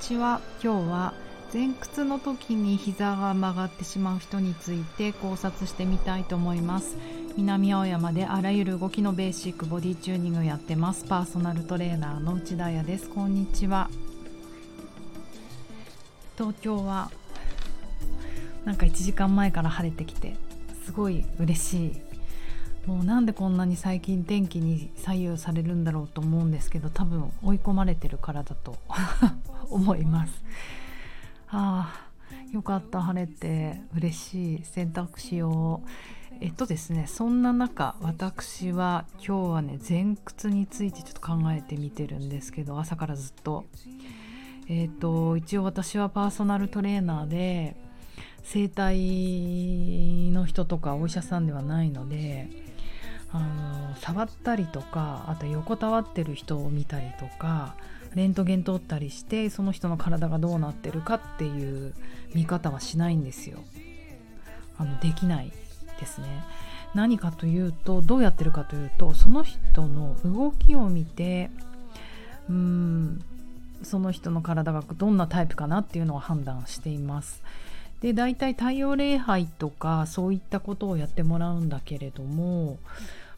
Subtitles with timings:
[0.00, 0.40] ちは。
[0.62, 1.14] 今日は
[1.52, 6.96] 前屈の時に膝が曲がってしまう人について考察してみたいと思います。
[7.36, 11.04] 南青山であらゆる動きのベーシックボディチューニングをやってます。
[11.04, 13.08] パーソナルトレーナーの内田彩です。
[13.08, 13.88] こんにちは。
[16.36, 17.10] 東京は
[18.64, 20.36] なんか1時間前から晴れてきて
[20.84, 21.92] すごい嬉しい。
[22.86, 28.76] もうなんでこんなに最近天気に左右されるんだろうと思うんですけど多分追い込まれてるからだと。
[29.70, 30.42] 思います。
[31.48, 34.64] ああよかった晴れて嬉しい。
[34.64, 35.88] 洗濯しよう。
[36.40, 43.66] えっとですねそんな中私は今日はね前屈についてちょっと考えてみてるんですけど朝からずっと。
[44.68, 47.76] えっと一応私はパーソナルトレーナーで
[48.42, 52.48] 整体の人とかお医者さんではないので
[53.32, 57.76] あの触ったりとかあと横たわってる人を見たりとか
[58.16, 61.94] レントゲン撮ったりしてその人の体がどうなってるかっていう
[62.34, 63.58] 見方はしないんですよ。
[64.78, 65.52] あのできない
[66.00, 66.26] ですね。
[66.94, 71.50] 何かというとどうやってるかというとその人の動きを見て
[72.48, 73.22] うーん
[73.82, 77.42] その人の体がどんなタイプかなっていうのを判断しています。
[78.00, 82.78] で大体太陽礼拝とかそういったことをやってもらうんだけれども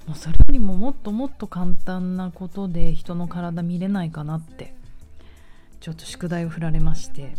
[0.07, 4.75] もうそれよりももっともっと簡単なことで人の体見れないかなって
[5.81, 7.35] ちょっと宿題を振られまして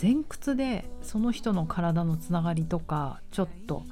[0.00, 3.82] 前屈でその人の体のつながりとかちょっと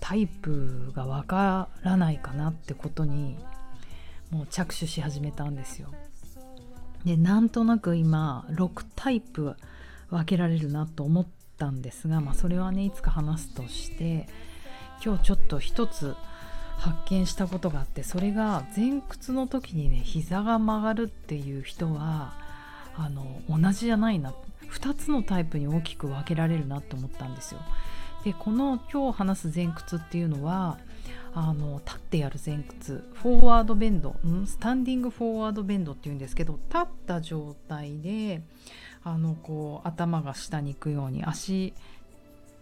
[0.00, 3.38] タイプがわからないかなってことに
[4.30, 5.88] もう着手し始めたんですよ。
[7.04, 9.56] でなんとなく今6タイプ
[10.10, 11.26] 分けられるなと思っ
[11.58, 14.26] たんですが、まあ、それはねいつか話すとして
[15.04, 16.14] 今日ちょっと一つ
[16.78, 22.34] 発見したことがあってそれが前屈の時にね膝が曲がるっていう人は
[22.96, 24.32] あの同じじゃないな。
[24.70, 27.60] 2つのタイプに大きく分けられるなと思ったんですよ。
[28.24, 30.78] でこの今日話す前屈っていうのは
[31.34, 33.04] あの立ってやる前屈。
[33.14, 38.42] フォーワードベンド、ん、スタンディングフォーワードベンドっていうんですけど立った状態で
[39.02, 41.74] あのこう頭が下に行くように足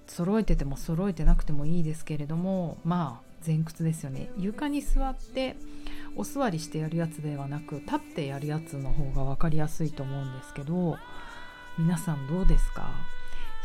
[0.06, 4.30] 揃えてても揃えてなくてもいいですけれどもまあ前屈ですよね。
[4.38, 5.56] 床に座って
[6.16, 10.98] お座りしてやるやつではなく立ってやるやつの方が分かりやすいと思うんですけど
[11.78, 12.90] 皆さんどうですか？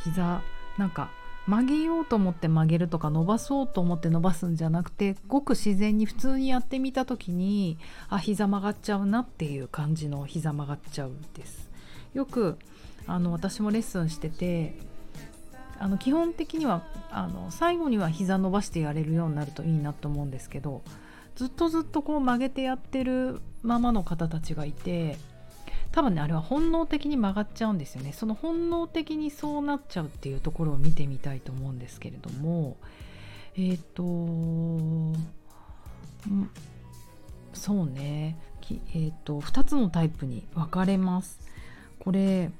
[0.03, 0.41] 膝
[0.77, 1.09] なんか
[1.45, 7.77] 曲げようと思って曲げるとか伸ばそうと思って伸ばすんじゃなくてごく自然に普通にやってみた時に
[8.09, 11.69] あ膝曲がっちゃうなっていう感じの膝曲がっちゃうです。
[12.13, 12.57] よく
[13.05, 14.77] あの私もレッスンしてて
[15.79, 20.81] あの基本的にはあの最後には膝伸ばしてやれるようになるといいなと思うんですけど
[21.35, 25.17] ずっとずっとこう曲げてやってるままの方たちがいて
[25.91, 28.11] 多分ねあれは本能的に曲がっちゃうんですよね。
[28.13, 32.77] その本能的にそうなっちゃうっていうところを見てみたいと思うんですけれども
[33.55, 35.19] えっ、ー、と
[37.53, 38.37] そうね。
[38.69, 41.39] えーと、と2つのタイプに分かれます。
[41.99, 42.51] これえっ、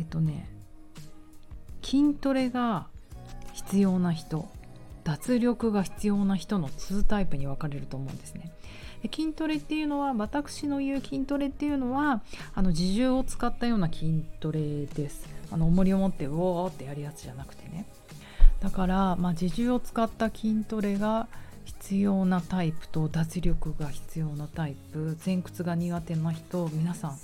[0.00, 0.48] ー、とね
[1.90, 2.86] 筋トレが
[3.52, 4.48] 必要な人
[5.02, 8.52] 脱力が必要な人の2タイプに分かれると思うんですね。
[9.02, 12.22] で筋トレっていうのは私の言う筋トレっていうのは
[12.54, 15.26] あの自重を使ったような筋トレです。
[15.50, 17.86] あの重りを持ってウォーってやるやつじゃなくてね。
[18.60, 21.26] だから、まあ、自重を使った筋トレが
[21.64, 27.18] 必要なタイプと脱力が必要なタイプ前屈が苦手な人皆さん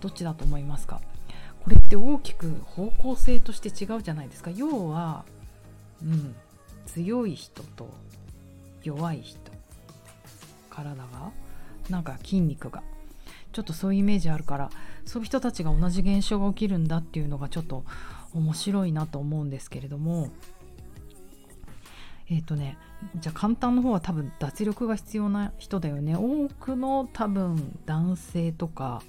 [0.00, 1.00] どっちだと思いますか？
[1.62, 4.50] これって大きく方向性として違うじゃないですか。
[4.50, 5.24] 要は、
[6.02, 6.34] うん、
[6.86, 7.88] 強い人と
[8.82, 9.38] 弱い人
[10.70, 11.32] 体が
[11.90, 12.82] なんか筋肉が
[13.52, 14.70] ちょっとそういうイメージあるから
[15.04, 17.84] そういう人たちが同じ現象が起きるんだっていうのがちょっと
[18.34, 20.30] 面白いなと思うんですけれども
[22.28, 22.78] えっ、ー、とね
[23.16, 26.16] じゃあ簡単の方は多分脱力が必要な人だよね。
[26.16, 29.02] 多くの多分男性とか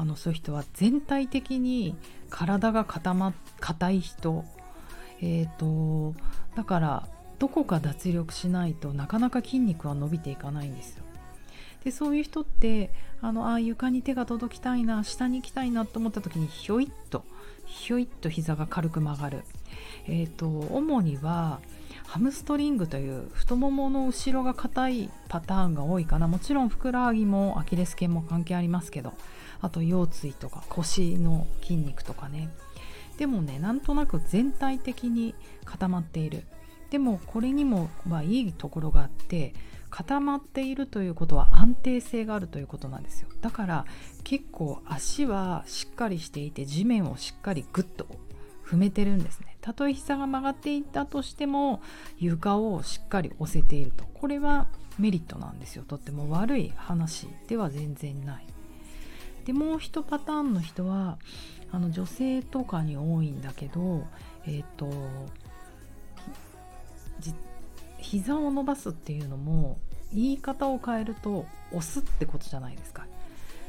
[0.00, 1.94] あのそういう人は全体的に
[2.30, 4.46] 体が固ま硬い人
[5.20, 6.18] え、ー、と
[6.56, 7.08] だから
[7.38, 11.04] どこか脱力しないとなかなか筋肉は伸びていかないんですよ。
[11.84, 17.24] でそういう人ってあのあ床に手が届きたいな下に行きたいなと思った時にひょいっと
[17.66, 19.42] ひょいっと膝が軽く曲がる。
[20.06, 21.60] えっ、ー、と主には
[22.06, 29.12] ハムストリングという太ももの後ろが硬いパターンが多いかなもちろんふくらはぎもアキレス腱も関係ありますけど
[29.60, 32.48] あと腰椎とか腰の筋肉とかね。
[33.18, 35.34] でもねなんとなく全体的に
[35.64, 36.44] 固まっている。
[36.90, 39.54] でもこれにもはいいところがあって
[39.90, 43.28] 固まっているということは安定性があるということなんですよ。
[43.40, 43.84] だから
[44.24, 48.06] 結構足はしっかりしていて地面をしっかりグッと
[48.64, 49.56] 踏めてるんですね。
[49.60, 51.82] たとえ膝が曲がっていたとしても
[52.18, 54.04] 床をしっかり押せていると。
[54.14, 54.68] これは
[54.98, 55.84] メリットなんですよ。
[55.84, 58.46] とっても悪い話では全然ない。
[59.44, 61.18] でもう一パターンの人は
[61.72, 64.06] あの女性とかに多いんだけど
[64.46, 64.90] えっ、ー、と
[67.98, 69.78] 膝を伸ばすっていうのも
[70.12, 73.06] 言い方を変えると押すってことじゃないですか。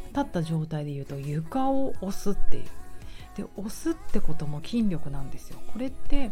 [0.09, 2.65] 立った状態で言うと床を押すっていう。
[3.37, 5.59] で押すってことも筋力なんですよ。
[5.71, 6.31] これって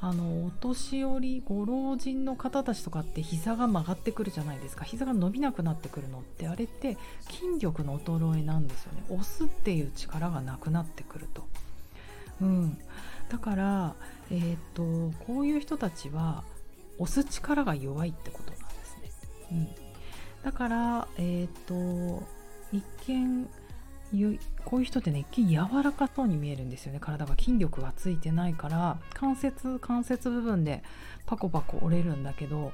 [0.00, 4.84] あのお年寄りご老人の方たちとかって膝が曲がってくるじゃないですか。
[4.84, 6.96] 膝が伸びなくなってくるのってあれって
[7.28, 9.02] 筋力の衰えなんですよね。
[9.08, 11.48] 押すっていう力がなくなってくると、
[12.40, 12.78] うん、
[13.28, 13.94] だから
[14.30, 16.44] えー、っとこういう人たちは
[16.98, 18.66] 押す力が弱いってことなんで
[19.10, 19.68] すね、うん、
[20.44, 22.26] だからえー、っと
[22.72, 23.48] 一見
[24.64, 27.00] こういう人ってね一見柔らかそうに見えるんですよね。
[27.00, 30.82] 体が筋力がついてないから関節関節部分で
[31.26, 32.72] パコパコ折れるんだけど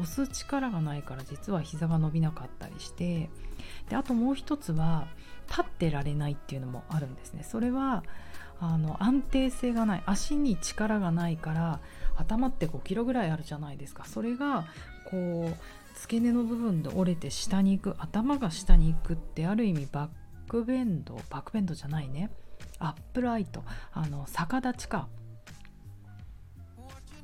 [0.00, 3.30] 押す力がないから実は膝が伸びなかったりして
[3.88, 5.08] であともう一つは
[5.48, 7.42] 立ってられないっていうのもあるんですね。
[7.42, 8.04] それは
[8.58, 11.80] あの安定性がない足に力がないから
[12.16, 14.04] 頭って5キロぐらいあるじゃないですか。
[14.04, 14.66] それが
[15.10, 20.12] こう付け根の部分で折れて下に行く頭が下に行くってある意味バック
[20.46, 22.30] ックベンドバックベンドじゃないね。
[22.78, 23.64] アップライト。
[23.92, 25.08] あの逆立ちか。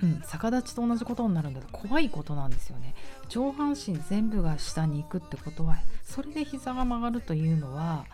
[0.02, 1.60] うん、逆立ちと同じことになるんだ。
[1.60, 2.94] と怖いことなんですよね。
[3.28, 8.04] 上半身全部が下に行くってことはそれで膝が曲がるというのは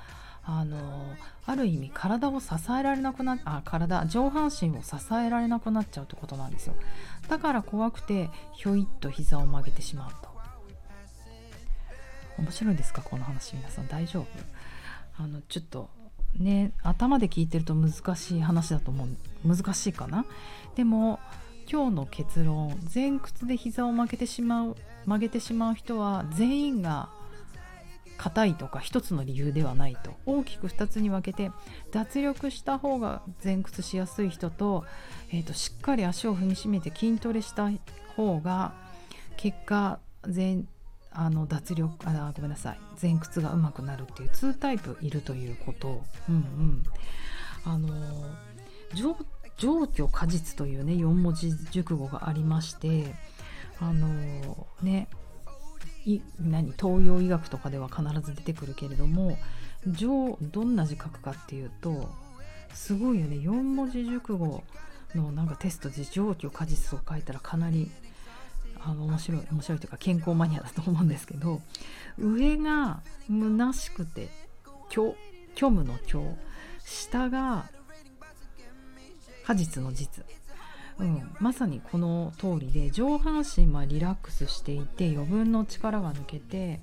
[0.44, 0.78] あの
[1.46, 6.74] ある意味体を支えられなくなあ体上半身を支えられなくなっちゃうってことなんですよ。
[7.28, 10.28] だから怖くてひょいっと膝を曲げてしまうと。
[12.38, 13.02] 面白いですか？
[13.02, 13.88] この話皆さん。
[13.88, 14.26] 大丈夫？
[15.18, 15.90] あのちょっと
[16.38, 19.08] ね頭で聞いてると難しい話だと思う。
[19.56, 20.24] 難しいかな？
[20.76, 21.18] でも
[21.70, 27.10] 今日の結論前屈で膝を曲げてしまう曲げてしまう人は全員が
[28.16, 30.12] 硬いとか一つの理由ではないと。
[30.26, 31.52] 大きく2つに分けて
[31.92, 34.84] 脱力した方が前屈しやすい人と,、
[35.30, 37.70] えーと、しっかり足を踏みしめて筋トレした
[38.16, 38.72] 方が
[39.36, 40.62] 結果前
[41.20, 42.78] あの脱力あごめんなさい。
[43.02, 46.04] 前屈がうまくなるっていう2タイプいるということ。
[46.28, 46.84] うんうん。
[47.64, 47.88] あの
[48.94, 49.16] 上
[49.56, 53.16] 上虚果実というね4文字熟語がありまして
[53.80, 55.08] あのね
[56.38, 59.36] 何東洋医学とかでは必ず出てくるけれども
[59.88, 62.08] 上どんな字書くかっていうと
[62.72, 63.36] すごいよね。
[63.36, 64.62] 4文字熟語
[65.16, 67.90] のなんかテストで上虚果実を書いたらかなり
[68.80, 71.60] あの面白い面白いというか健康マニアだと思うんですけど
[72.18, 74.28] 上が虚しくて
[74.90, 75.14] 虚
[75.54, 76.22] 虚無の虚
[76.84, 77.66] 下が
[79.44, 80.24] 果実の実、
[80.98, 86.80] うん、まさにこの通りで上半身はリラックスしていて余分の力が抜けて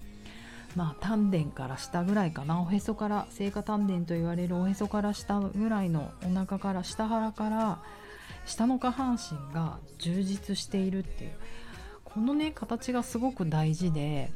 [0.75, 7.79] まあ丹田から下ぐらいかなおへそから聖火丹田と言われるおへそから下ぐらいのお腹から下腹から
[8.45, 11.31] 下の下半身が充実しているっていう。
[12.15, 14.31] このね形がすごく大事で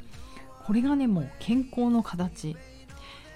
[0.66, 2.56] これがねもう健康の形。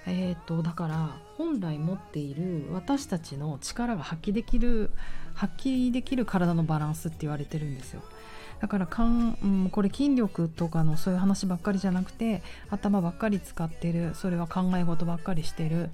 [0.06, 4.90] えーと、だから本来持っている私たちの力が発揮できる
[5.32, 8.02] 発揮できる体のバランスって言われてるんですよ。
[8.60, 15.88] だからかん、うん、これ筋力とかのそういう話ばっかりじゃなくて頭ばっかり使ってるそれは考え事ばっかりしてる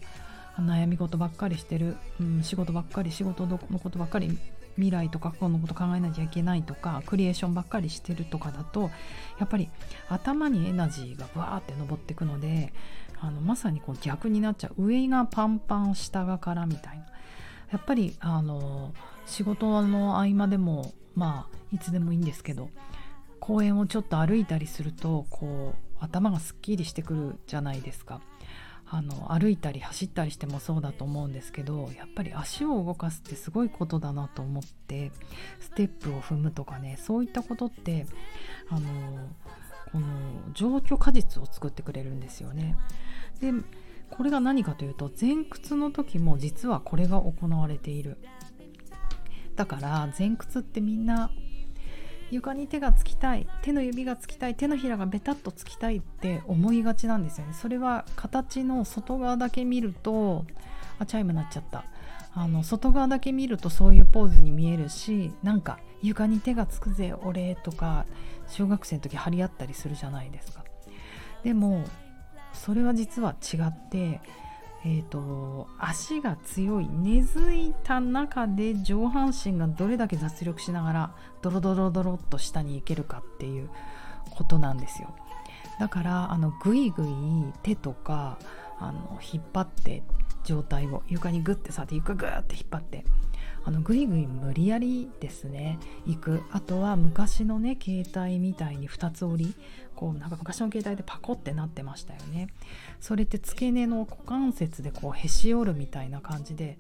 [0.59, 4.39] 悩み事ばっかりしてる、うん、仕事ばっかり仕事のことばっかり
[4.77, 8.91] 未来とか過去のこと考えなきゃいけないとかクリエーションばっかりしてるとかだと
[9.39, 9.69] やっぱり
[10.09, 12.73] 頭にエナジーがバーって上っていくので
[13.21, 17.05] あのまさにこう逆になっちゃう上がパンパン下がからみたいな
[17.73, 18.95] やっぱりあの
[19.27, 22.71] 仕事の合間でもまあいつでもいいんですけど
[23.39, 28.21] 公園をちょっと歩いたりするとこう頭がすっきりしてくるじゃないですか。
[28.93, 35.13] あの歩いたり走ったりしてもそうだと思うんですけどやっぱり足を動かすってすごいことだなと思って
[35.61, 38.07] ステップを踏むとかねそういったことって
[38.69, 38.89] あの
[39.93, 40.07] この
[40.55, 42.77] 状況果実を作ってくれるんですよね。
[43.41, 43.53] で
[44.11, 48.19] これが何かというと前屈の時も実はこれが行われている。
[49.55, 51.31] だから前屈ってみんな
[52.31, 57.55] 床に手がつきたい手の指がつきたい手のひらがベタっとつきたいって思いがちなんですよね。
[57.55, 60.45] それは形の外側だけ見ると
[60.99, 61.85] あチャイム鳴っちゃった。
[62.33, 68.07] あの外側だけ見るとそういうポーズに見えるしなんか床に手がつくぜ俺とか
[68.47, 70.65] 小学生の時張り合ったりするじゃないですか。
[71.43, 71.83] でも
[72.53, 74.21] それは実は違って
[74.85, 83.69] えーと、足が強い根付いた中で上半身がどれだけ脱力しながらドロドロドロっと下に行けるかっていう
[84.31, 85.15] ことなんですよ。
[85.79, 88.39] だからあのグイグイ手とか
[88.79, 90.03] あの引っ張って
[90.45, 93.05] 状態を床にグッてさって床グーって引っ張って
[93.64, 95.79] あのグイグイ無理やりですね。
[96.07, 96.43] 行く。
[96.50, 99.55] あとは昔のね携帯みたいに2つ折り
[99.95, 102.49] こうなんか昔の携帯でパコってなってましたよね。
[103.00, 106.79] それって付け根の股関節でこうへし折るみたいな感じで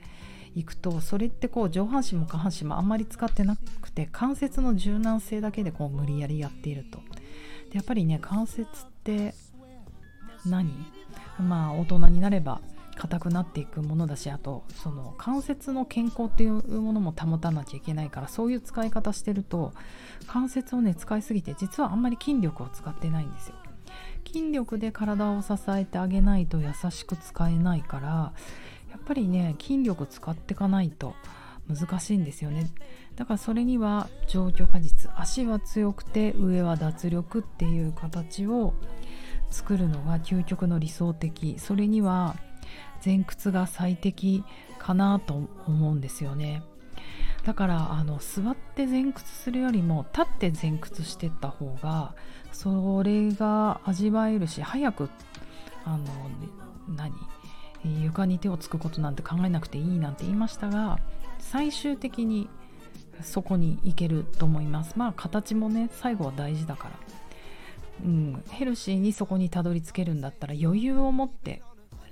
[0.54, 6.98] いくとそれってこう上半身も下半身もあんまり使ってなくて関節の柔軟性だけでこう無理やりやっていると。
[7.70, 8.66] でやっぱりね関節っ
[9.04, 9.34] て
[10.46, 10.72] 何？
[11.38, 12.60] まあ大人になれば
[13.00, 19.72] 硬くなっていくものだしあとその関節の健康っていうものも保たなきゃいけないからそういう使い方してると
[20.26, 23.54] 関節をね使いすぎて実はあんまり筋力を使ってないんですよ。
[24.26, 28.08] 筋力で体を支えてあげないと優しく使えないから
[28.90, 31.14] やっぱりね筋力使っていかないと
[31.68, 32.70] 難しいんですよね
[33.16, 38.74] だからそれには上虚果実足は強くて上は脱力っていう形を
[39.50, 42.36] 作るのが究極の理想的それには
[43.04, 44.44] 前屈が最適
[44.78, 46.62] かなと思うんですよね。
[47.44, 52.14] だからあの座って前屈するよりも立って前屈してった方が
[52.52, 55.08] それが味わえるし早く
[55.84, 56.04] あの
[56.88, 57.14] 何
[58.02, 60.98] 床に手をつくことなんて考えなくていいなんて言いましたが
[61.38, 62.48] 最終的に
[63.22, 64.94] そこに行けると思います。
[64.96, 66.94] まあ形もね最後は大事だから、
[68.04, 71.62] うん、ヘルシーにそこにたどり着けるんだったら余裕を持って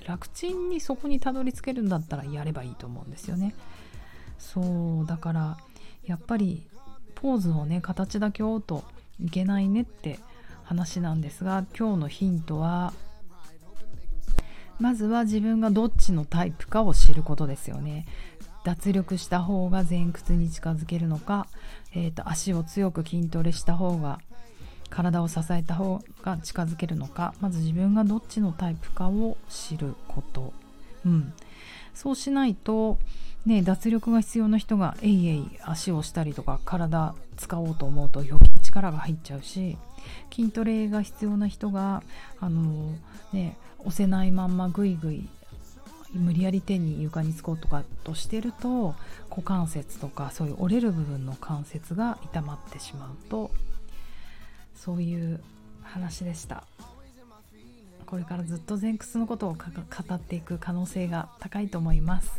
[0.09, 3.55] 楽ちんにそこにたどり着けるんだったらやればいいと思うんですよね。
[4.39, 5.59] そうだから
[6.07, 6.67] やっぱり
[7.15, 8.85] ポーズをね形だけ追うと
[9.21, 10.19] いけないねって
[10.65, 12.95] 話なんですが今日のヒントは
[14.79, 18.07] まずは自分がどっちのタイプかを知ることですよね。
[18.65, 21.47] 脱力した方が前屈に近づけるのか、
[21.95, 24.21] えーと足を強く筋トレした方が
[24.91, 30.53] 体を支えた方が近づけるのかまず自分がどっちのタイプかを知ること、
[31.05, 31.33] うん、
[31.95, 32.99] そうしないと、
[33.47, 39.77] ね、脱力が必要な人がえいえい足をしたりとか体使おうと思うと余計力が入っちゃうし
[40.33, 42.03] 筋トレが必要な人が
[42.41, 42.95] あの、
[43.33, 45.29] ね、押せないまんまぐいぐい
[46.13, 48.95] 無理やり手に床につこうとかとしてると
[49.29, 53.51] 股関節とかそういう折れる部分の関節が痛まってしまうと
[54.79, 55.41] そういう
[55.83, 56.65] 話でした。
[58.07, 62.31] これからずっと前屈のことを語っていく可能性が高いと思います。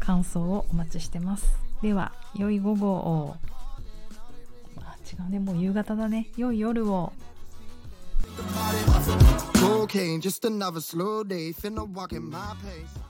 [0.00, 1.46] 感想をお待ちしてます。
[1.82, 3.36] では良い午後を。
[4.78, 5.38] あ違うね。
[5.38, 6.28] もう夕方だね。
[6.36, 7.12] 良い夜を。
[9.54, 13.09] Cocaine, just another slow day, finna walk in my pace.